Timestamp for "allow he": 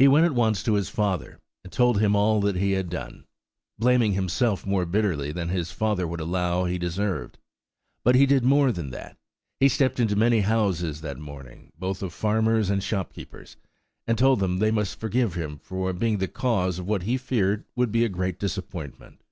6.18-6.76